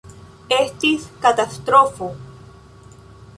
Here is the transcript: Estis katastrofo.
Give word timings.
Estis 0.55 1.05
katastrofo. 1.25 2.09